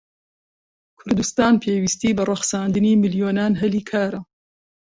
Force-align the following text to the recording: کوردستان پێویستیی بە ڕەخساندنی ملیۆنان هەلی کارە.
کوردستان 0.99 1.53
پێویستیی 1.63 2.15
بە 2.17 2.23
ڕەخساندنی 2.29 2.99
ملیۆنان 3.03 3.53
هەلی 3.61 3.81
کارە. 3.89 4.19